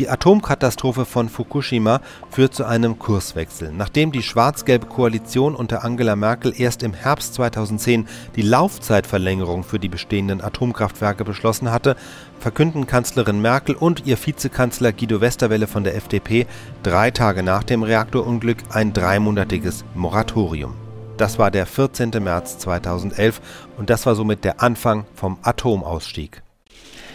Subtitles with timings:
[0.00, 3.70] Die Atomkatastrophe von Fukushima führt zu einem Kurswechsel.
[3.70, 9.90] Nachdem die schwarz-gelbe Koalition unter Angela Merkel erst im Herbst 2010 die Laufzeitverlängerung für die
[9.90, 11.96] bestehenden Atomkraftwerke beschlossen hatte,
[12.38, 16.46] verkünden Kanzlerin Merkel und ihr Vizekanzler Guido Westerwelle von der FDP
[16.82, 20.76] drei Tage nach dem Reaktorunglück ein dreimonatiges Moratorium.
[21.18, 22.12] Das war der 14.
[22.20, 23.42] März 2011
[23.76, 26.42] und das war somit der Anfang vom Atomausstieg.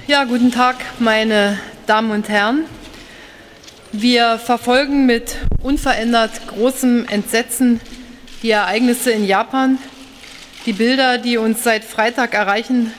[0.05, 2.66] Ja, guten Tag, meine Damen und Herren.
[3.91, 7.80] Wir verfolgen mit unverändert großem Entsetzen
[8.41, 9.77] die Ereignisse in Japan.
[10.66, 12.91] Die Bilder, die uns seit Freitag erreichen,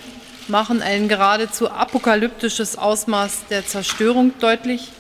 [0.47, 4.93] machen ein geradezu apokalyptisches Ausmaß der Zerstörung deutlich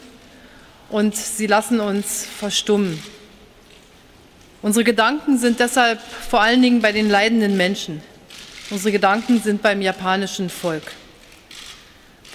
[0.89, 3.01] und sie lassen uns verstummen.
[4.63, 8.03] Unsere Gedanken sind deshalb vor allen Dingen bei den leidenden Menschen.
[8.71, 10.93] Unsere Gedanken sind beim japanischen Volk.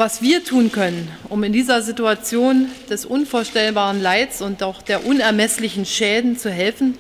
[0.03, 5.85] Was wir tun können, um in dieser Situation des unvorstellbaren Leids und auch der unermesslichen
[5.85, 6.97] Schäden zu helfen,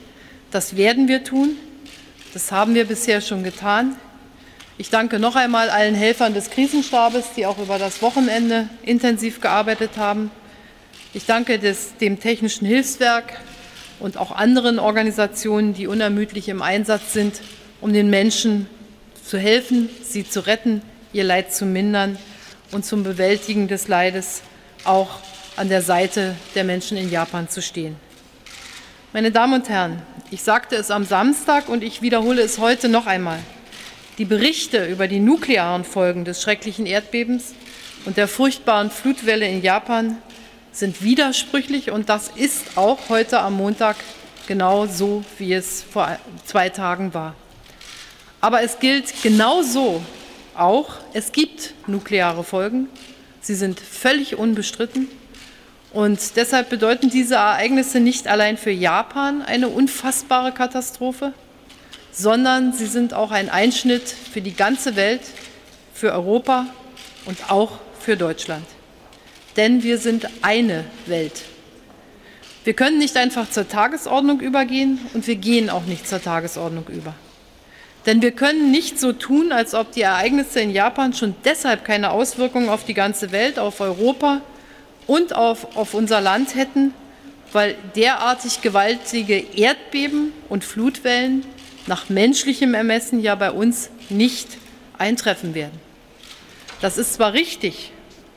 [0.51, 1.57] das werden wir tun.
[2.33, 3.95] Das haben wir bisher schon getan.
[4.77, 9.97] Ich danke noch einmal allen Helfern des Krisenstabes, die auch über das Wochenende intensiv gearbeitet
[9.97, 10.29] haben.
[11.15, 13.39] Ich danke des, dem Technischen Hilfswerk
[13.99, 17.41] und auch anderen Organisationen, die unermüdlich im Einsatz sind,
[17.81, 18.67] um den Menschen
[19.25, 20.83] zu helfen, sie zu retten,
[21.13, 22.19] ihr Leid zu mindern
[22.71, 24.41] und zum Bewältigen des Leides
[24.83, 25.09] auch
[25.55, 27.95] an der Seite der Menschen in Japan zu stehen.
[29.13, 33.07] Meine Damen und Herren, ich sagte es am Samstag und ich wiederhole es heute noch
[33.07, 33.39] einmal.
[34.17, 37.53] Die Berichte über die nuklearen Folgen des schrecklichen Erdbebens
[38.05, 40.17] und der furchtbaren Flutwelle in Japan
[40.71, 43.97] sind widersprüchlich und das ist auch heute am Montag
[44.47, 47.35] genau so, wie es vor zwei Tagen war.
[48.39, 50.01] Aber es gilt genauso
[50.55, 52.87] auch, es gibt nukleare Folgen.
[53.41, 55.07] Sie sind völlig unbestritten.
[55.93, 61.33] Und deshalb bedeuten diese Ereignisse nicht allein für Japan eine unfassbare Katastrophe,
[62.11, 65.21] sondern sie sind auch ein Einschnitt für die ganze Welt,
[65.93, 66.67] für Europa
[67.25, 68.65] und auch für Deutschland
[69.57, 71.43] denn wir sind eine Welt.
[72.63, 77.15] Wir können nicht einfach zur Tagesordnung übergehen und wir gehen auch nicht zur Tagesordnung über.
[78.05, 82.11] Denn wir können nicht so tun, als ob die Ereignisse in Japan schon deshalb keine
[82.11, 84.41] Auswirkungen auf die ganze Welt, auf Europa
[85.05, 86.93] und auf, auf unser Land hätten,
[87.53, 91.45] weil derartig gewaltige Erdbeben und Flutwellen
[91.85, 94.47] nach menschlichem Ermessen ja bei uns nicht
[94.97, 95.79] eintreffen werden.
[96.81, 97.91] Das ist zwar richtig,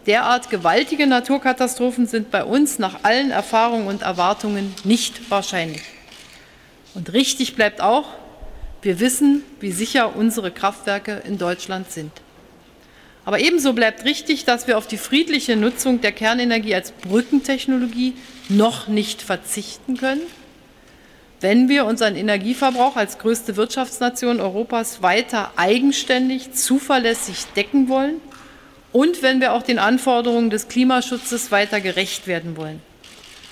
[0.07, 5.83] Derart gewaltige Naturkatastrophen sind bei uns nach allen Erfahrungen und Erwartungen nicht wahrscheinlich.
[6.95, 8.09] Und richtig bleibt auch,
[8.85, 12.13] wir wissen, wie sicher unsere Kraftwerke in Deutschland sind.
[13.25, 18.13] Aber ebenso bleibt richtig, dass wir auf die friedliche Nutzung der Kernenergie als Brückentechnologie
[18.51, 20.21] noch nicht verzichten können,
[21.41, 28.21] wenn wir unseren Energieverbrauch als größte Wirtschaftsnation Europas weiter eigenständig, zuverlässig decken wollen
[28.93, 32.81] und wenn wir auch den Anforderungen des Klimaschutzes weiter gerecht werden wollen.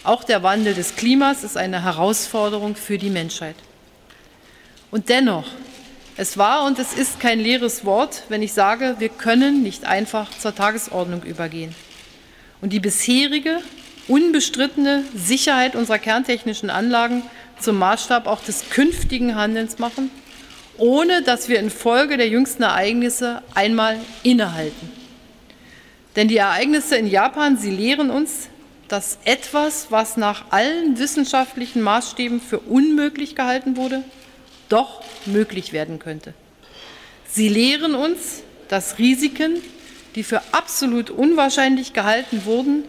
[0.04, 3.56] Auch der Wandel des Klimas ist eine Herausforderung für die Menschheit.
[4.92, 5.46] Und dennoch,
[6.18, 10.28] es war und es ist kein leeres Wort, wenn ich sage, wir können nicht einfach
[10.38, 11.74] zur Tagesordnung übergehen
[12.60, 13.60] und die bisherige,
[14.06, 17.22] unbestrittene Sicherheit unserer kerntechnischen Anlagen
[17.58, 20.10] zum Maßstab auch des künftigen Handelns machen,
[20.76, 24.90] ohne dass wir infolge der jüngsten Ereignisse einmal innehalten.
[26.16, 28.50] Denn die Ereignisse in Japan, sie lehren uns,
[28.88, 34.04] dass etwas, was nach allen wissenschaftlichen Maßstäben für unmöglich gehalten wurde,
[34.72, 36.34] doch möglich werden könnte.
[37.28, 39.58] Sie lehren uns, dass Risiken,
[40.14, 42.84] die für absolut unwahrscheinlich gehalten wurden,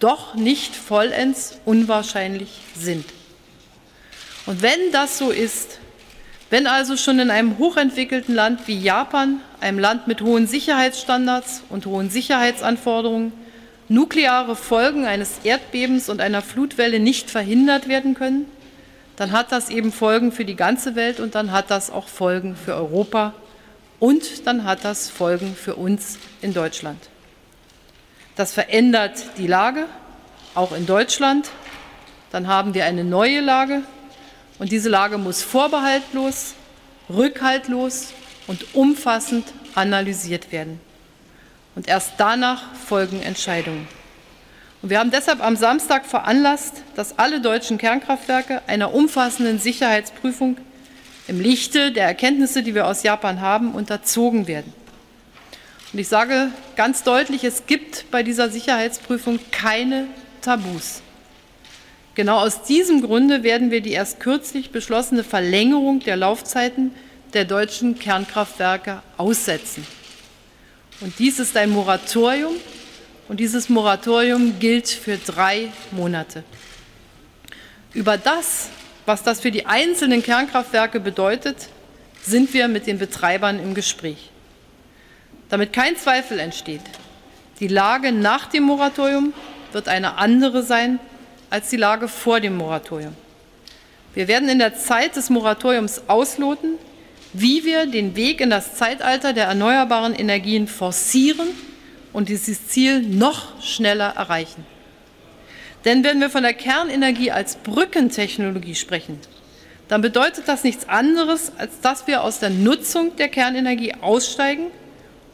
[0.00, 3.06] doch nicht vollends unwahrscheinlich sind.
[4.46, 5.78] Und wenn das so ist,
[6.50, 11.86] wenn also schon in einem hochentwickelten Land wie Japan, einem Land mit hohen Sicherheitsstandards und
[11.86, 13.32] hohen Sicherheitsanforderungen,
[13.88, 18.46] nukleare Folgen eines Erdbebens und einer Flutwelle nicht verhindert werden können,
[19.16, 22.56] dann hat das eben Folgen für die ganze Welt und dann hat das auch Folgen
[22.56, 23.34] für Europa
[24.00, 27.08] und dann hat das Folgen für uns in Deutschland.
[28.36, 29.86] Das verändert die Lage,
[30.54, 31.50] auch in Deutschland.
[32.32, 33.82] Dann haben wir eine neue Lage,
[34.58, 36.54] und diese Lage muss vorbehaltlos,
[37.10, 38.12] rückhaltlos
[38.46, 39.44] und umfassend
[39.74, 40.80] analysiert werden.
[41.74, 43.88] Und erst danach folgen Entscheidungen.
[44.84, 50.58] Und wir haben deshalb am Samstag veranlasst, dass alle deutschen Kernkraftwerke einer umfassenden Sicherheitsprüfung
[51.26, 54.74] im Lichte der Erkenntnisse, die wir aus Japan haben, unterzogen werden.
[55.90, 60.06] Und ich sage ganz deutlich, es gibt bei dieser Sicherheitsprüfung keine
[60.42, 61.00] Tabus.
[62.14, 66.94] Genau aus diesem Grunde werden wir die erst kürzlich beschlossene Verlängerung der Laufzeiten
[67.32, 69.86] der deutschen Kernkraftwerke aussetzen.
[71.00, 72.52] Und dies ist ein Moratorium
[73.28, 76.44] und dieses Moratorium gilt für drei Monate.
[77.92, 78.68] Über das,
[79.06, 81.68] was das für die einzelnen Kernkraftwerke bedeutet,
[82.22, 84.30] sind wir mit den Betreibern im Gespräch.
[85.48, 86.80] Damit kein Zweifel entsteht,
[87.60, 89.32] die Lage nach dem Moratorium
[89.72, 90.98] wird eine andere sein
[91.50, 93.14] als die Lage vor dem Moratorium.
[94.14, 96.78] Wir werden in der Zeit des Moratoriums ausloten,
[97.32, 101.48] wie wir den Weg in das Zeitalter der erneuerbaren Energien forcieren
[102.14, 104.64] und dieses Ziel noch schneller erreichen.
[105.84, 109.20] Denn wenn wir von der Kernenergie als Brückentechnologie sprechen,
[109.88, 114.68] dann bedeutet das nichts anderes, als dass wir aus der Nutzung der Kernenergie aussteigen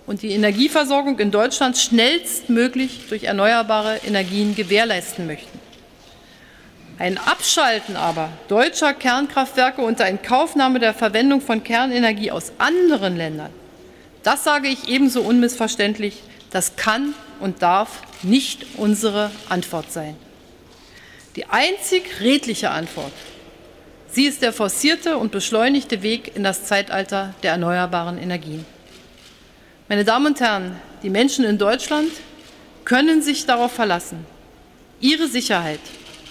[0.08, 5.60] und die Energieversorgung in Deutschland schnellstmöglich durch erneuerbare Energien gewährleisten möchten.
[6.98, 13.50] Ein Abschalten aber deutscher Kernkraftwerke unter Inkaufnahme der Verwendung von Kernenergie aus anderen Ländern,
[14.22, 20.16] das sage ich ebenso unmissverständlich, das kann und darf nicht unsere Antwort sein.
[21.36, 23.12] Die einzig redliche Antwort,
[24.10, 28.66] sie ist der forcierte und beschleunigte Weg in das Zeitalter der erneuerbaren Energien.
[29.88, 32.10] Meine Damen und Herren, die Menschen in Deutschland
[32.84, 34.26] können sich darauf verlassen,
[35.00, 35.80] ihre Sicherheit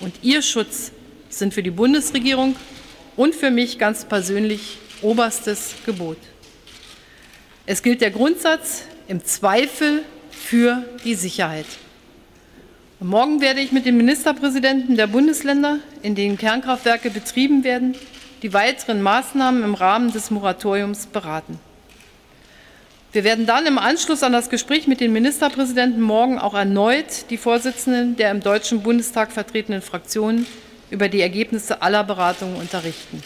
[0.02, 0.92] und ihr Schutz
[1.30, 2.56] sind für die Bundesregierung
[3.16, 6.18] und für mich ganz persönlich oberstes Gebot.
[7.66, 11.66] Es gilt der Grundsatz im Zweifel für die Sicherheit.
[13.00, 17.96] Und morgen werde ich mit den Ministerpräsidenten der Bundesländer, in denen Kernkraftwerke betrieben werden,
[18.44, 21.60] die weiteren Maßnahmen im Rahmen des Moratoriums beraten.
[23.12, 27.38] Wir werden dann im Anschluss an das Gespräch mit den Ministerpräsidenten morgen auch erneut die
[27.38, 30.46] Vorsitzenden der im Deutschen Bundestag vertretenen Fraktionen
[30.92, 33.24] über die Ergebnisse aller Beratungen unterrichten.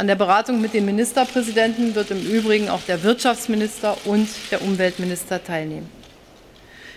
[0.00, 5.44] An der Beratung mit den Ministerpräsidenten wird im Übrigen auch der Wirtschaftsminister und der Umweltminister
[5.44, 5.90] teilnehmen.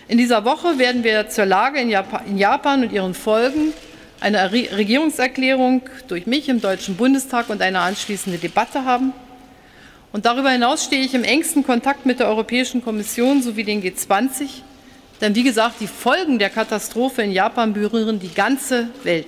[0.08, 3.74] In dieser Woche werden wir zur Lage in Japan und ihren Folgen
[4.20, 9.12] eine Regierungserklärung durch mich im Deutschen Bundestag und eine anschließende Debatte haben.
[10.10, 14.62] Und darüber hinaus stehe ich im engsten Kontakt mit der Europäischen Kommission sowie den G20.
[15.20, 19.26] Denn wie gesagt, die Folgen der Katastrophe in Japan berühren die ganze Welt.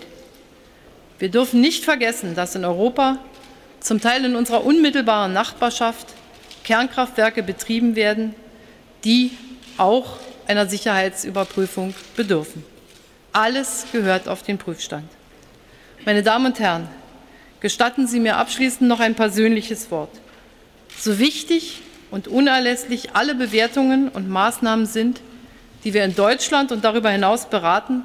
[1.19, 3.19] Wir dürfen nicht vergessen, dass in Europa,
[3.81, 6.09] zum Teil in unserer unmittelbaren Nachbarschaft,
[6.65, 8.35] Kernkraftwerke betrieben werden,
[9.05, 9.31] die
[9.77, 12.65] auch einer Sicherheitsüberprüfung bedürfen.
[13.33, 15.09] Alles gehört auf den Prüfstand.
[16.05, 16.89] Meine Damen und Herren,
[17.61, 20.11] gestatten Sie mir abschließend noch ein persönliches Wort.
[20.99, 25.21] So wichtig und unerlässlich alle Bewertungen und Maßnahmen sind,
[25.85, 28.05] die wir in Deutschland und darüber hinaus beraten,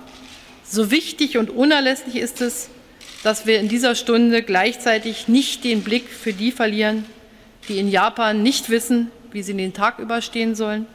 [0.64, 2.70] so wichtig und unerlässlich ist es,
[3.24, 7.06] dass wir in dieser Stunde gleichzeitig nicht den Blick für die verlieren,
[7.68, 10.88] die in Japan nicht wissen, wie sie den Tag überstehen sollen,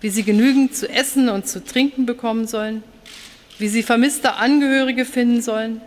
[0.00, 2.82] wie sie genügend zu essen und zu trinken bekommen sollen,
[3.58, 5.80] wie sie vermisste Angehörige finden sollen,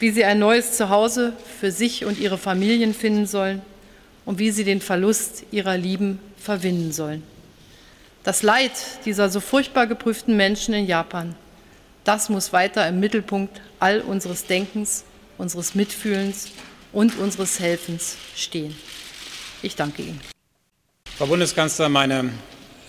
[0.00, 3.62] wie sie ein neues Zuhause für sich und ihre Familien finden sollen
[4.24, 7.22] und wie sie den Verlust ihrer Lieben verwinden sollen.
[8.24, 8.72] Das Leid
[9.04, 11.34] dieser so furchtbar geprüften Menschen in Japan,
[12.06, 15.04] das muss weiter im Mittelpunkt all unseres Denkens,
[15.38, 16.48] unseres Mitfühlens
[16.92, 18.74] und unseres Helfens stehen.
[19.62, 20.20] Ich danke Ihnen.
[21.18, 22.30] Frau Bundeskanzler, meine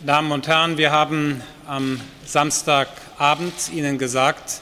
[0.05, 4.61] Damen und Herren, wir haben am Samstagabend Ihnen gesagt,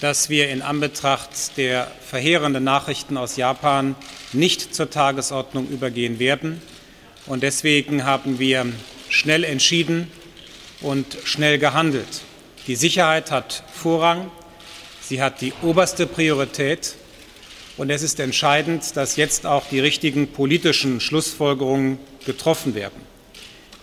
[0.00, 3.94] dass wir in Anbetracht der verheerenden Nachrichten aus Japan
[4.32, 6.62] nicht zur Tagesordnung übergehen werden.
[7.26, 8.66] Und deswegen haben wir
[9.10, 10.10] schnell entschieden
[10.80, 12.22] und schnell gehandelt.
[12.68, 14.30] Die Sicherheit hat Vorrang,
[15.00, 16.94] sie hat die oberste Priorität.
[17.76, 23.00] Und es ist entscheidend, dass jetzt auch die richtigen politischen Schlussfolgerungen getroffen werden.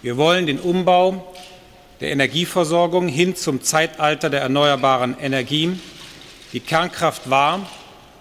[0.02, 1.36] Wir wollen den Umbau
[2.00, 5.82] der Energieversorgung hin zum Zeitalter der erneuerbaren Energien
[6.54, 7.70] die Kernkraft war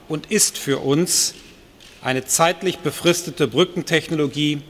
[0.09, 1.35] und ist für uns
[2.03, 4.63] eine zeitlich befristete Brückentechnologie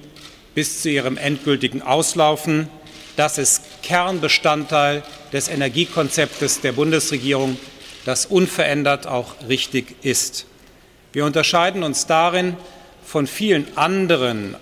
[0.54, 2.68] bis zu ihrem endgültigen Auslaufen.
[3.16, 7.56] Das ist Kernbestandteil des Energiekonzeptes der Bundesregierung,
[8.04, 10.46] das unverändert auch richtig ist.
[11.12, 12.56] Wir unterscheiden uns darin
[13.04, 14.56] von vielen anderen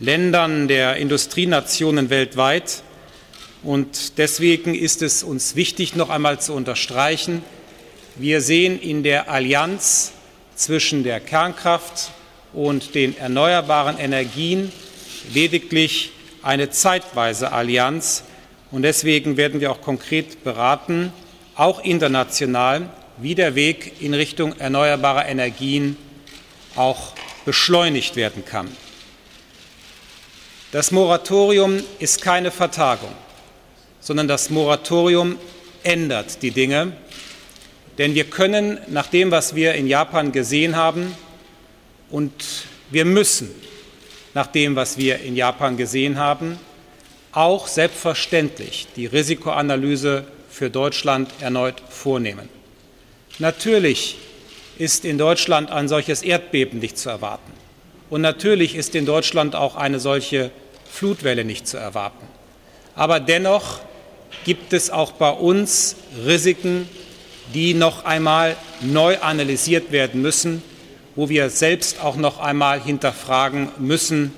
[0.00, 2.82] Ländern der Industrienationen weltweit.
[3.62, 7.42] Und deswegen ist es uns wichtig, noch einmal zu unterstreichen,
[8.18, 10.12] wir sehen in der Allianz
[10.54, 12.12] zwischen der Kernkraft
[12.54, 14.72] und den erneuerbaren Energien
[15.34, 18.22] lediglich eine zeitweise Allianz.
[18.70, 21.12] Und deswegen werden wir auch konkret beraten,
[21.54, 25.96] auch international, wie der Weg in Richtung erneuerbarer Energien
[26.74, 28.68] auch beschleunigt werden kann.
[30.72, 33.12] Das Moratorium ist keine Vertagung,
[34.00, 35.38] sondern das Moratorium
[35.82, 36.92] ändert die Dinge.
[37.98, 41.14] Denn wir können nach dem, was wir in Japan gesehen haben,
[42.10, 42.32] und
[42.90, 43.50] wir müssen
[44.34, 46.58] nach dem, was wir in Japan gesehen haben,
[47.36, 52.48] auch selbstverständlich die Risikoanalyse für Deutschland erneut vornehmen.
[53.38, 54.16] Natürlich
[54.78, 57.52] ist in Deutschland ein solches Erdbeben nicht zu erwarten.
[58.08, 60.50] Und natürlich ist in Deutschland auch eine solche
[60.90, 62.26] Flutwelle nicht zu erwarten.
[62.94, 63.80] Aber dennoch
[64.44, 66.88] gibt es auch bei uns Risiken,
[67.52, 70.62] die noch einmal neu analysiert werden müssen,
[71.14, 74.32] wo wir selbst auch noch einmal hinterfragen müssen,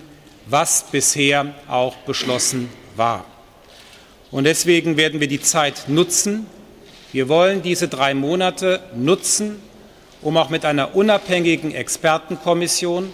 [0.46, 3.24] was bisher auch beschlossen war.
[4.30, 6.46] Und deswegen werden wir die Zeit nutzen.
[7.12, 9.62] Wir wollen diese drei Monate nutzen,
[10.20, 13.10] um auch mit einer unabhängigen Expertenkommission,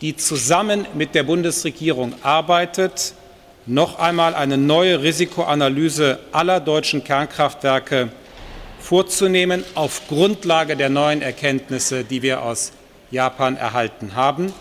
[0.00, 3.14] die zusammen mit der Bundesregierung arbeitet,
[3.66, 8.10] noch einmal eine neue Risikoanalyse aller deutschen Kernkraftwerke
[8.80, 12.72] vorzunehmen auf Grundlage der neuen Erkenntnisse, die wir aus
[13.10, 14.52] Japan erhalten haben.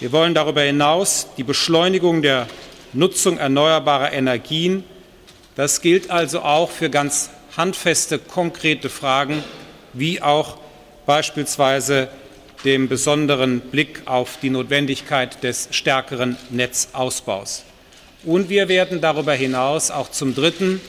[0.00, 2.46] Wir wollen darüber hinaus die Beschleunigung der
[2.92, 4.84] Nutzung erneuerbarer Energien.
[5.54, 9.42] Das gilt also auch für ganz handfeste, konkrete Fragen,
[9.92, 10.58] wie auch
[11.06, 12.08] beispielsweise
[12.64, 17.64] dem besonderen Blick auf die Notwendigkeit des stärkeren Netzausbaus.
[18.24, 20.80] Und wir werden darüber hinaus auch zum Dritten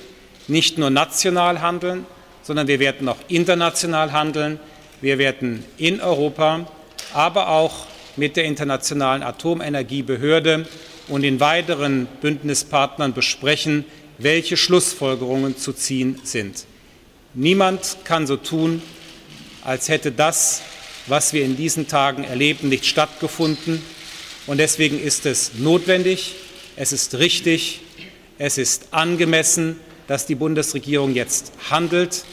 [0.48, 2.06] nicht nur national handeln,
[2.44, 4.60] sondern wir werden auch international handeln.
[5.02, 6.68] Wir werden in Europa,
[7.14, 10.68] aber auch mit der Internationalen Atomenergiebehörde
[11.08, 13.86] und den weiteren Bündnispartnern besprechen,
[14.18, 16.66] welche Schlussfolgerungen zu ziehen sind.
[17.34, 18.82] Niemand kann so tun,
[19.64, 20.62] als hätte das,
[21.08, 23.82] was wir in diesen Tagen erleben, nicht stattgefunden.
[24.48, 26.36] Und deswegen ist es notwendig,
[26.76, 27.82] es ist richtig,
[28.38, 32.24] es ist angemessen, dass die Bundesregierung jetzt handelt,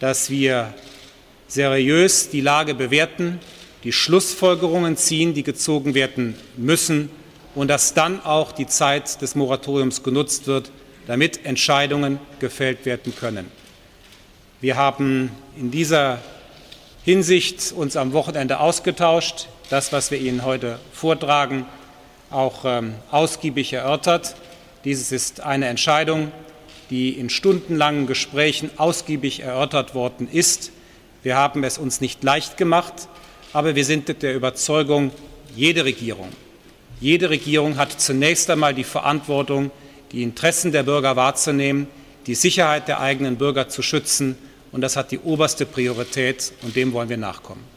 [0.00, 0.74] dass wir
[1.48, 3.38] seriös die Lage bewerten,
[3.84, 7.10] die Schlussfolgerungen ziehen, die gezogen werden müssen
[7.56, 10.70] und dass dann auch die Zeit des Moratoriums genutzt wird,
[11.08, 13.50] damit Entscheidungen gefällt werden können.
[14.60, 16.18] Wir haben in dieser
[17.02, 21.66] Hinsicht uns am Wochenende ausgetauscht, das, was wir Ihnen heute vortragen,
[22.30, 24.36] auch ähm, ausgiebig erörtert.
[24.84, 26.32] Dieses ist eine Entscheidung,
[26.90, 30.72] die in stundenlangen Gesprächen ausgiebig erörtert worden ist.
[31.22, 33.08] Wir haben es uns nicht leicht gemacht,
[33.52, 35.10] aber wir sind der Überzeugung,
[35.54, 36.28] jede Regierung,
[37.00, 39.70] jede Regierung hat zunächst einmal die Verantwortung,
[40.12, 41.88] die Interessen der Bürger wahrzunehmen,
[42.26, 44.36] die Sicherheit der eigenen Bürger zu schützen.
[44.72, 47.75] Und das hat die oberste Priorität, und dem wollen wir nachkommen.